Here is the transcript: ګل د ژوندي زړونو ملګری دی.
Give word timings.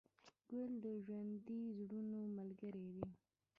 ګل 0.49 0.71
د 0.83 0.85
ژوندي 1.05 1.59
زړونو 1.79 2.19
ملګری 2.37 2.87
دی. 2.95 3.05